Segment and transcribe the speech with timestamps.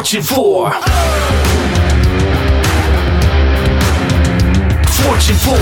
[0.00, 0.72] Fortune 4.
[4.96, 5.56] Fortune 4.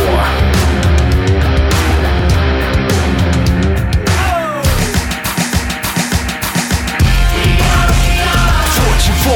[8.78, 9.34] Fortune 4.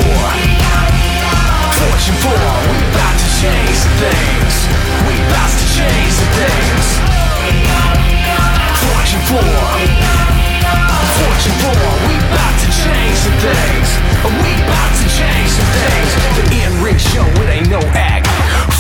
[1.83, 2.31] Fortune 4.
[2.71, 4.55] We about to change things.
[5.09, 5.19] We
[5.59, 6.87] to change things.
[8.79, 9.43] Fortune 4.
[11.19, 11.75] Fortune 4.
[12.07, 13.91] We about to change things.
[14.23, 14.53] We
[17.13, 18.25] Show, it ain't no act.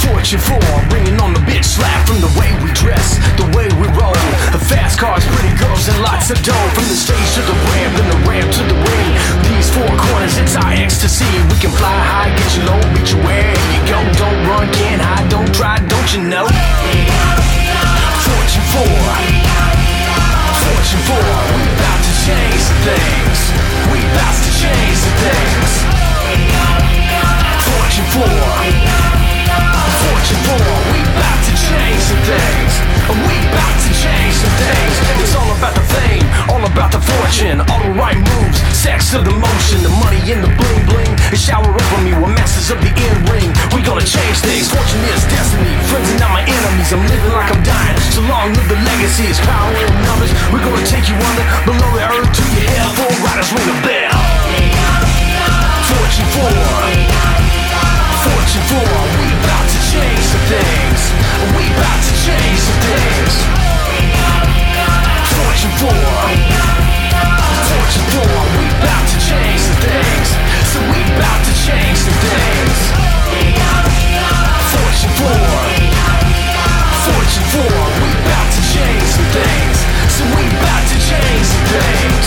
[0.00, 0.56] Fortune 4,
[0.88, 4.16] bringing on the bitch slap from the way we dress, the way we roll.
[4.56, 6.68] The fast cars, pretty girls, and lots of dough.
[6.72, 9.08] From the stage to the ramp, and the ramp to the ring.
[9.52, 11.28] These four corners, it's our ecstasy.
[11.52, 14.00] We can fly high, get you low, beat you where you go.
[14.16, 16.48] Don't run, can't hide, don't try, don't you know?
[18.24, 18.64] Fortune
[19.68, 19.71] 4.
[33.10, 34.94] We about to change some things.
[35.18, 39.18] It's all about the fame, all about the fortune, all the right moves, sex to
[39.18, 41.14] the motion, the money in the bling bling.
[41.34, 43.50] It shower over me with masters of the in ring.
[43.74, 44.70] We gonna change things.
[44.70, 45.74] Fortune is destiny.
[45.90, 46.94] Friends are not my enemies.
[46.94, 47.98] I'm living like I'm dying.
[48.14, 49.26] So long live the legacy.
[49.26, 50.30] It's power in numbers.
[50.54, 52.90] We're gonna take you under below the earth to your hell.
[53.02, 54.14] Four riders ring a bell.
[55.90, 57.41] Fortune 4.
[58.22, 58.78] Fortune 4.
[59.18, 61.00] We about to change some things.
[61.58, 63.34] We about to change some things.
[65.34, 65.90] Fortune 4.
[67.66, 68.22] Fortune 4.
[68.58, 70.28] We about to change some things.
[70.70, 72.78] So we about to change some things.
[74.70, 75.26] Fortune 4.
[77.02, 77.66] Fortune 4.
[78.06, 79.76] We about to change some things.
[80.14, 82.26] So we about to change some things.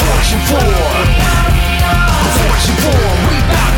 [0.00, 0.64] Fortune 4.
[2.40, 2.96] Fortune 4.
[3.28, 3.77] We about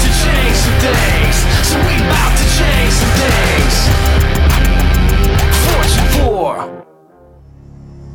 [0.65, 1.37] some things.
[1.69, 3.77] So we about to change some things.
[5.67, 6.69] Fortune 4.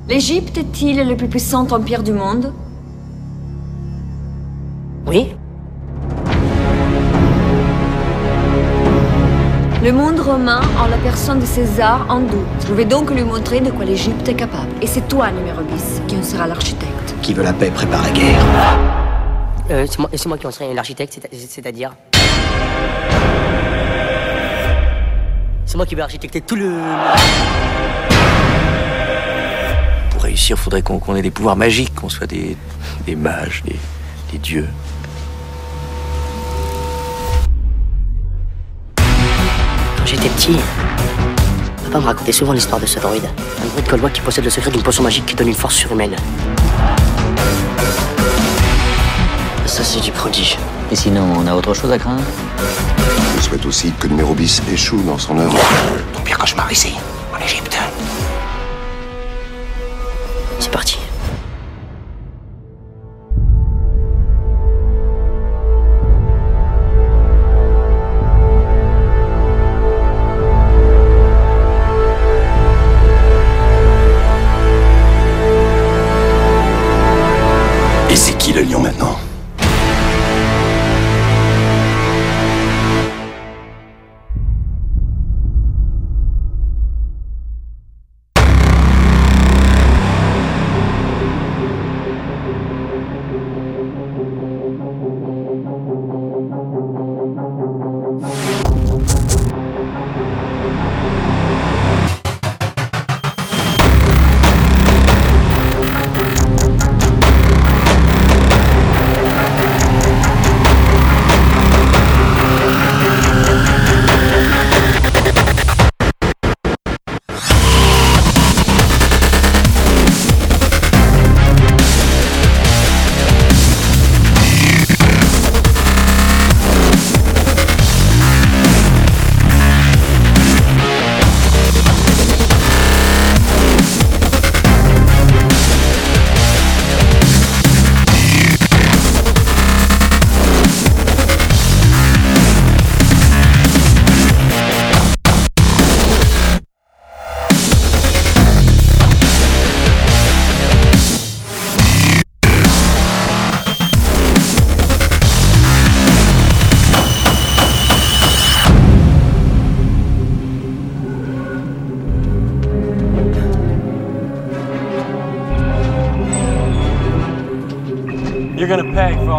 [0.08, 2.54] L'Égypte est-il le plus puissant empire du monde?
[5.08, 5.36] Oui
[9.84, 12.66] Le monde romain, en la personne de César, en doute.
[12.68, 14.70] Je vais donc lui montrer de quoi l'Égypte est capable.
[14.82, 17.16] Et c'est toi, numéro 10, qui en sera l'architecte.
[17.22, 18.44] Qui veut la paix prépare la guerre.
[19.70, 21.92] euh, C'est moi, qui en serai l'architecte, c'est- c'est-à-dire?
[25.66, 26.72] C'est moi qui vais architecter tout le...
[30.12, 32.56] Pour réussir, faudrait qu'on ait des pouvoirs magiques, qu'on soit des,
[33.06, 33.76] des mages, des,
[34.32, 34.70] des dieux.
[38.96, 40.58] Quand j'étais petit,
[41.84, 43.26] papa me racontait souvent l'histoire de ce droïde.
[43.62, 46.16] Un droïde collois qui possède le secret d'une potion magique qui donne une force surhumaine.
[49.66, 50.58] Ça, c'est du prodige.
[50.92, 52.22] Et sinon, on a autre chose à craindre
[53.38, 55.58] Je souhaite aussi que numéro bis échoue dans son œuvre.
[56.14, 56.94] Ton pire cauchemar ici,
[57.34, 57.78] en Égypte.
[60.60, 61.00] C'est parti.
[78.12, 79.18] Et c'est qui le lion maintenant?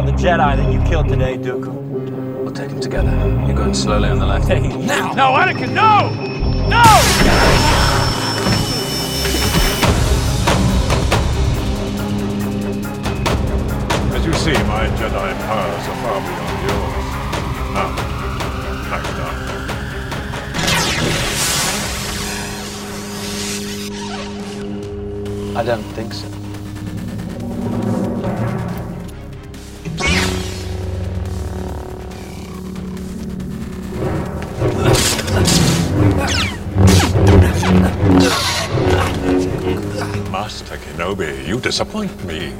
[0.02, 1.72] Gonna pay for all the Jedi that you killed today, Dooku.
[2.42, 3.10] We'll take them together.
[3.46, 4.48] You're going slowly on the left.
[4.48, 5.12] Hey, now!
[5.12, 6.10] No, Anakin, no!
[6.68, 6.82] No!
[14.14, 17.06] As you see, my Jedi powers are far beyond yours.
[17.74, 17.88] Now,
[18.90, 19.36] back down.
[25.56, 26.36] I don't think so.
[41.18, 42.52] You disappoint me.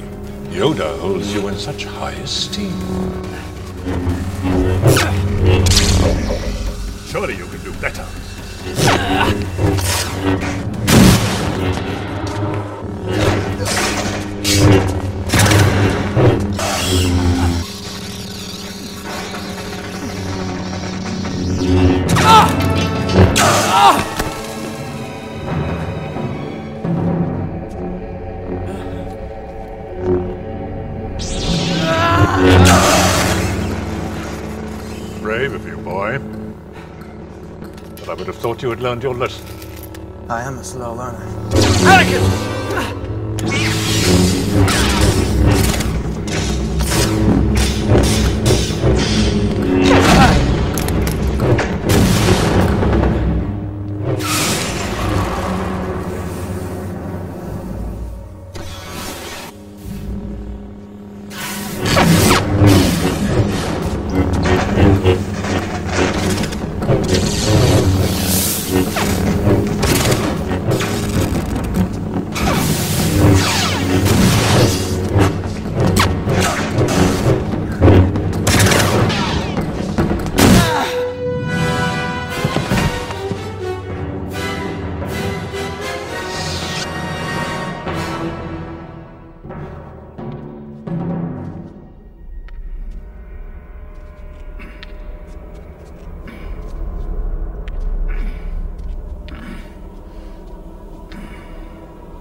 [0.49, 2.71] Yoda holds you in such high esteem.
[7.05, 8.05] Surely you can do better.
[38.37, 39.45] Thought you had learned your lesson.
[40.29, 41.25] I am a slow learner.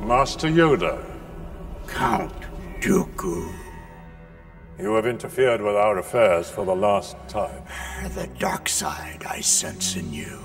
[0.07, 1.05] Master Yoda,
[1.89, 2.33] Count
[2.81, 3.53] Dooku.
[4.79, 7.65] you have interfered with our affairs for the last time.
[8.15, 10.39] The dark side I sense in you.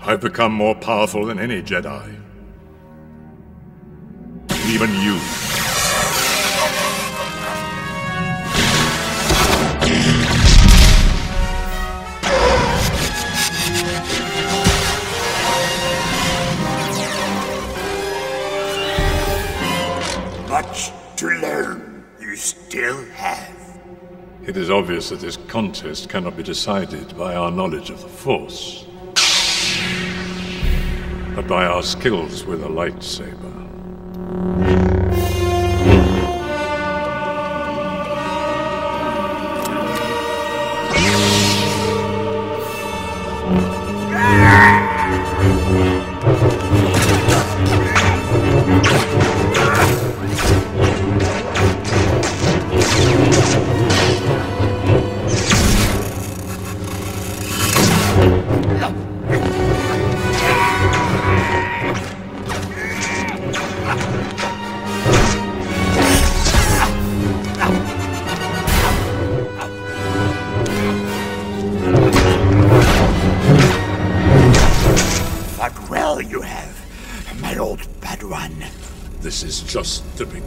[0.00, 2.18] I've become more powerful than any Jedi.
[4.66, 5.47] Even you.
[24.48, 28.86] It is obvious that this contest cannot be decided by our knowledge of the Force,
[31.34, 34.67] but by our skills with a lightsaber.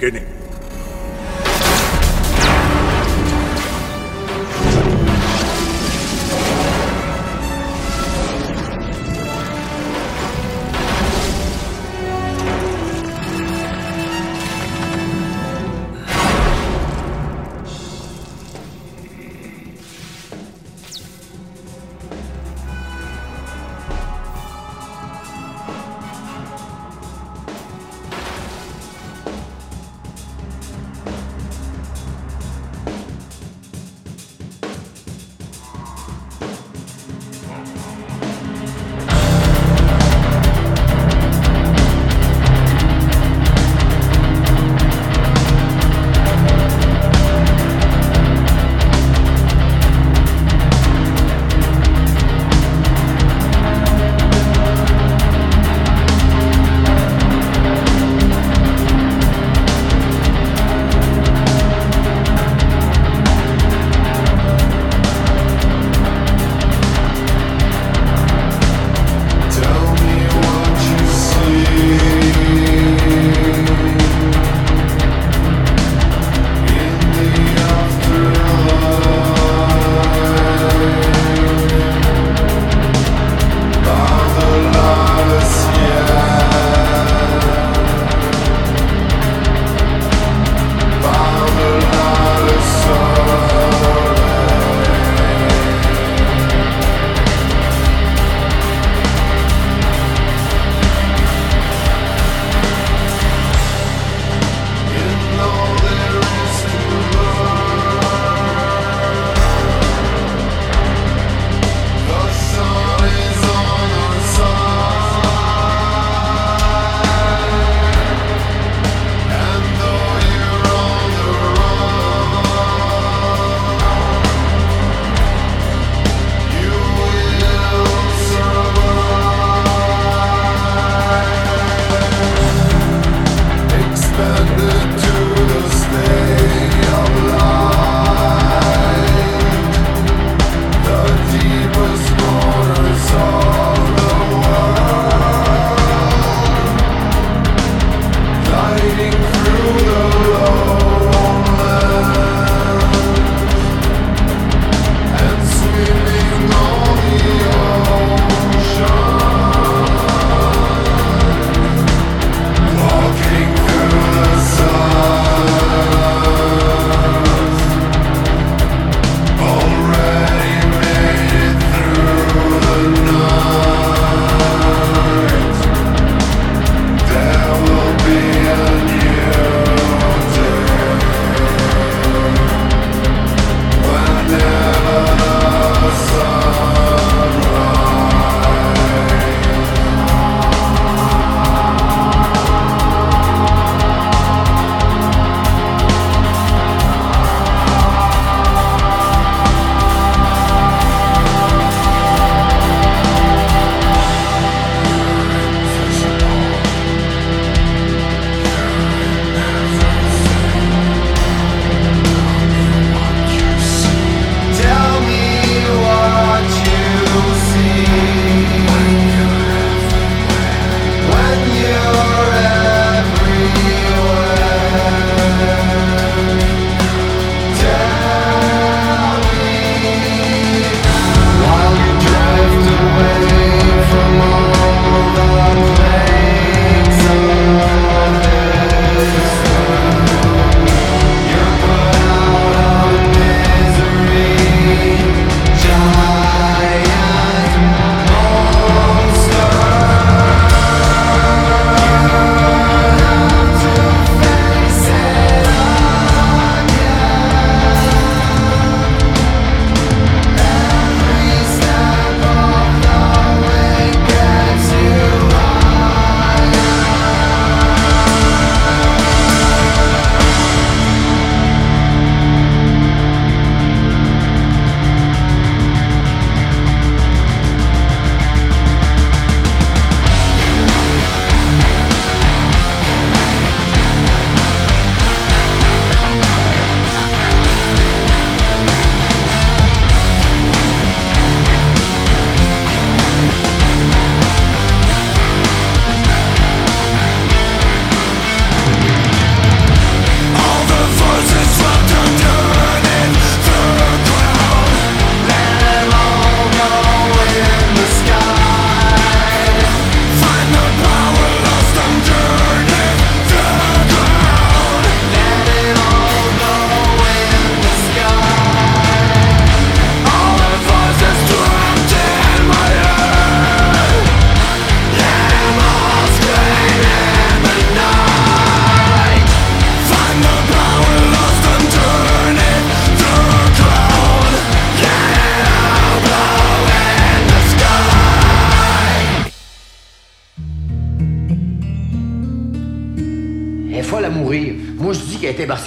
[0.02, 0.41] Beginning.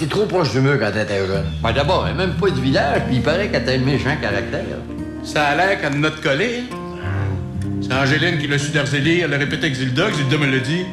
[0.05, 1.45] Partie trop proche du mur quand elle était jeune.
[1.61, 4.61] Ben d'abord, elle même pas du village, puis il paraît qu'elle a un méchant caractère.
[5.23, 6.63] Ça a l'air qu'elle notre collé.
[6.71, 7.65] hein?
[7.81, 10.85] C'est Angéline qui l'a su d'Arzélie, elle l'a répété avec Zilda, Zilda me l'a dit.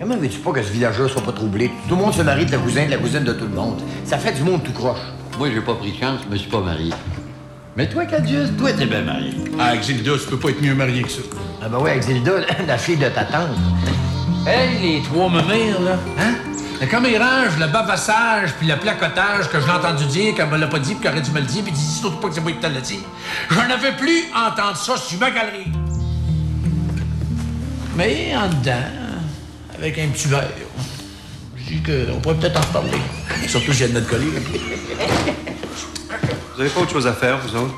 [0.00, 1.70] Comment veux-tu pas que ce village-là soit pas troublé?
[1.88, 3.80] Tout le monde se marie de la cousine, de la cousine de tout le monde.
[4.04, 5.00] Ça fait du monde tout croche.
[5.38, 6.92] Moi, j'ai pas pris de chance, je me suis pas marié.
[7.76, 9.32] Mais toi, Cadius, toi, t'es bien marié.
[9.58, 11.20] Ah, avec Zilda, tu peux pas être mieux marié que ça.
[11.62, 12.32] Ah ben ouais, avec Zilda,
[12.66, 13.48] la fille de ta tante.
[14.46, 16.34] Hey, les trois mémères, là, hein?
[16.80, 20.56] Mais comme ils rangent le bavassage puis le placotage que j'ai entendu dire, qu'elle me
[20.56, 22.34] l'a pas dit, puis qu'elle aurait dû me le dire, puis dis surtout pas que
[22.34, 23.00] c'est moi qui te l'ai dit,
[23.50, 25.72] j'en avais plus entendu ça sur ma galerie.
[27.96, 28.86] Mais en dedans,
[29.76, 30.48] avec un petit verre,
[31.56, 33.02] je dis qu'on pourrait peut-être en reparler.
[33.48, 34.28] Surtout si j'ai de notre collègue.
[36.54, 37.74] Vous avez pas autre chose à faire, vous autres?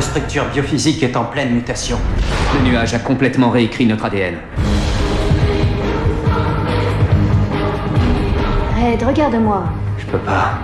[0.00, 1.98] Notre structure biophysique est en pleine mutation.
[2.54, 4.36] Le nuage a complètement réécrit notre ADN.
[8.78, 9.64] Red, regarde-moi.
[9.98, 10.60] Je peux pas.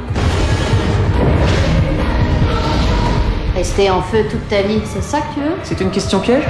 [3.54, 5.56] Rester en feu toute ta vie, c'est ça que tu veux?
[5.64, 6.44] C'est une question piège?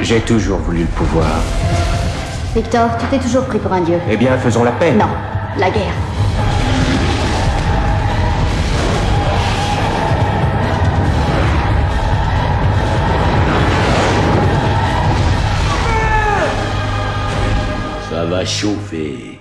[0.00, 1.42] J'ai toujours voulu le pouvoir.
[2.54, 3.98] Victor, tu t'es toujours pris pour un dieu.
[4.10, 4.92] Eh bien, faisons la paix.
[4.92, 5.04] Non,
[5.58, 6.15] la guerre.
[18.46, 19.35] Ça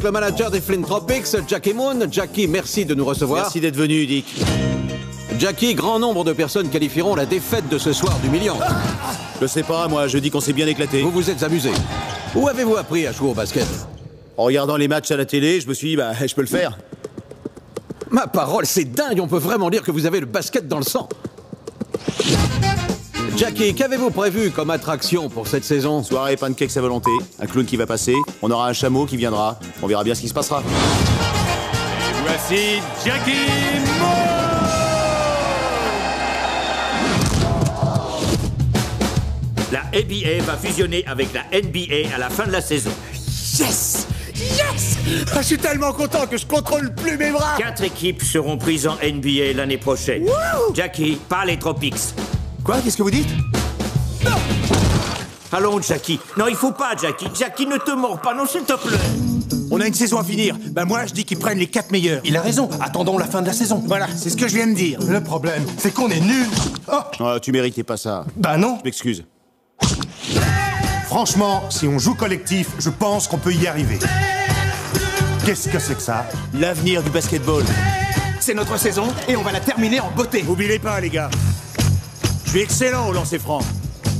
[0.00, 1.98] avec le manager des Flint Tropics, Jackie Moon.
[2.10, 3.42] Jackie, merci de nous recevoir.
[3.42, 4.42] Merci d'être venu, Dick.
[5.38, 8.56] Jackie, grand nombre de personnes qualifieront la défaite de ce soir d'humiliant.
[9.42, 11.02] Je sais pas, moi, je dis qu'on s'est bien éclaté.
[11.02, 11.70] Vous vous êtes amusé.
[12.34, 13.66] Où avez-vous appris à jouer au basket?
[14.38, 16.46] En regardant les matchs à la télé, je me suis dit, bah, je peux le
[16.46, 16.78] faire.
[18.08, 20.84] Ma parole, c'est dingue, on peut vraiment dire que vous avez le basket dans le
[20.84, 21.10] sang.
[23.40, 27.78] Jackie, qu'avez-vous prévu comme attraction pour cette saison Soirée pancakes à volonté, un clown qui
[27.78, 30.62] va passer, on aura un chameau qui viendra, on verra bien ce qui se passera.
[32.26, 33.30] Voici Jackie
[39.72, 42.90] La NBA va fusionner avec la NBA à la fin de la saison.
[43.58, 44.98] Yes Yes
[45.32, 48.86] Ah, Je suis tellement content que je contrôle plus mes bras Quatre équipes seront prises
[48.86, 50.26] en NBA l'année prochaine.
[50.74, 52.14] Jackie, pas les Tropics.
[52.64, 52.80] Quoi?
[52.82, 53.28] Qu'est-ce que vous dites?
[55.52, 56.20] Allons, Jackie.
[56.36, 57.26] Non, il faut pas, Jackie.
[57.36, 58.98] Jackie, ne te mords pas, non, s'il te plaît.
[59.72, 60.56] On a une saison à finir.
[60.70, 62.20] Bah moi, je dis qu'ils prennent les quatre meilleurs.
[62.24, 63.82] Il a raison, attendons la fin de la saison.
[63.86, 64.98] Voilà, c'est ce que je viens de dire.
[65.08, 66.46] Le problème, c'est qu'on est nuls.
[66.92, 68.24] Oh Ah, tu méritais pas ça.
[68.36, 68.78] Bah non.
[68.80, 69.24] Je m'excuse.
[71.06, 73.98] Franchement, si on joue collectif, je pense qu'on peut y arriver.
[75.44, 76.26] Qu'est-ce que c'est que ça?
[76.54, 77.64] L'avenir du basketball.
[78.38, 80.42] C'est notre saison et on va la terminer en beauté.
[80.44, 81.30] N'oubliez pas, les gars.
[82.52, 83.60] Je suis excellent au lancer franc.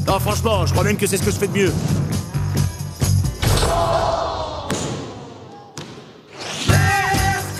[0.06, 1.72] Non, franchement, je crois même que c'est ce que je fais de mieux.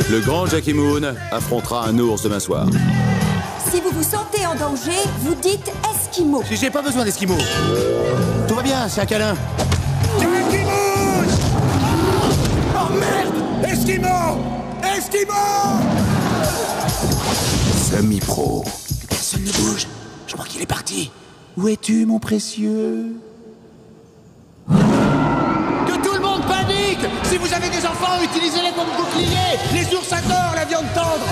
[0.08, 1.02] Le grand Jackie Moon
[1.32, 2.68] affrontera un ours demain soir.
[3.68, 4.92] Si vous vous sentez en danger,
[5.22, 6.44] vous dites Esquimau.
[6.48, 7.38] Si j'ai pas besoin d'esquimaux.
[8.46, 9.34] Tout va bien, c'est un câlin.
[10.20, 11.24] Jackie Moon
[12.76, 14.38] Oh merde Esquimau
[14.84, 15.34] Esquimau Esquimau
[17.90, 18.64] Semi-pro.
[19.08, 19.88] Personne ne bouge.
[20.30, 21.10] Je crois qu'il est parti.
[21.56, 23.16] Où es-tu, mon précieux
[24.68, 30.12] Que tout le monde panique Si vous avez des enfants, utilisez-les comme boucliers Les ours
[30.12, 31.26] adorent la viande tendre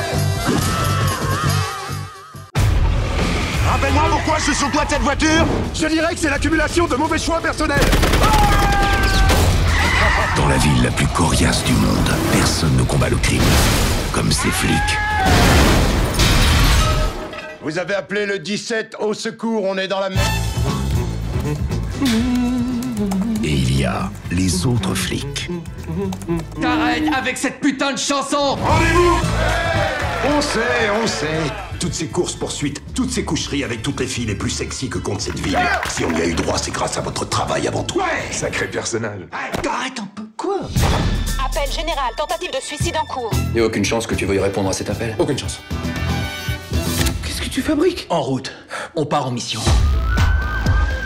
[3.71, 6.97] Rappelle-moi pourquoi je suis sur toi de cette voiture Je dirais que c'est l'accumulation de
[6.97, 7.79] mauvais choix personnels.
[10.37, 13.43] Dans la ville la plus coriace du monde, personne ne combat le crime
[14.13, 14.99] comme ces flics.
[17.69, 20.27] Vous avez appelé le 17 au secours, on est dans la merde.
[23.45, 25.51] Et il y a les autres flics.
[26.63, 29.17] T'arrêtes avec cette putain de chanson Rendez-vous
[30.35, 31.27] On sait, on sait.
[31.79, 35.21] Toutes ces courses-poursuites, toutes ces coucheries avec toutes les filles les plus sexy que compte
[35.21, 35.59] cette ville.
[35.91, 38.01] Si on y a eu droit, c'est grâce à votre travail avant tout.
[38.31, 39.21] Sacré personnage.
[39.63, 40.61] T'arrêtes un peu Quoi?
[41.45, 43.31] Appel général, tentative de suicide en cours.
[43.55, 45.61] Y a aucune chance que tu veuilles répondre à cet appel Aucune chance.
[47.49, 48.53] Que tu fabriques En route.
[48.95, 49.63] On part en mission.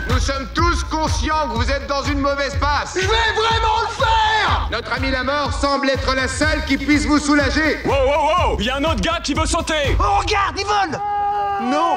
[0.09, 2.95] Nous sommes tous conscients que vous êtes dans une mauvaise passe.
[2.95, 7.05] Je vais vraiment le faire Notre ami la mort semble être la seule qui puisse
[7.05, 7.77] vous soulager.
[7.85, 10.65] Wow, wow, wow Il y a un autre gars qui veut sauter Oh, regarde, il
[10.65, 10.99] vole
[11.71, 11.95] Non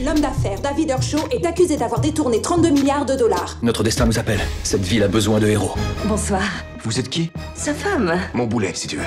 [0.00, 3.56] L'homme d'affaires David Ershaw est accusé d'avoir détourné 32 milliards de dollars.
[3.60, 4.40] Notre destin nous appelle.
[4.62, 5.74] Cette ville a besoin de héros.
[6.04, 6.42] Bonsoir.
[6.84, 7.32] Vous êtes qui?
[7.56, 8.20] Sa femme.
[8.34, 9.06] Mon boulet, si tu veux.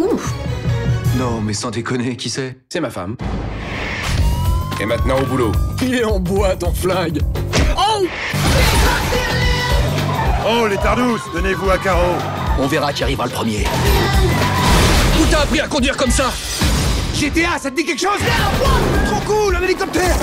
[0.00, 0.34] Ouf.
[1.16, 2.58] Non, mais sans déconner, qui c'est?
[2.68, 3.16] C'est ma femme.
[4.80, 5.52] Et maintenant au boulot.
[5.80, 7.20] Il est en bois, ton flingue
[7.76, 8.04] Oh
[10.48, 12.16] Oh, les tardous, donnez-vous à carreau.
[12.58, 13.64] On verra qui arrivera le premier.
[15.18, 16.30] Où t'as appris à conduire comme ça
[17.14, 18.20] GTA, ça te dit quelque chose?
[19.06, 20.16] Trop cool, un hélicoptère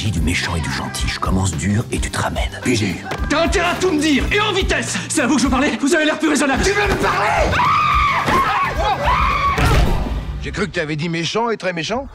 [0.00, 1.04] Stratégie du méchant et du gentil.
[1.08, 2.58] Je commence dur et tu te ramènes.
[2.64, 2.96] PG.
[3.28, 5.50] T'as intérêt à tout me dire Et en vitesse C'est à vous que je veux
[5.50, 7.54] parler Vous avez l'air plus raisonnable Tu veux me parler?
[10.42, 12.08] J'ai cru que tu avais dit méchant et très méchant.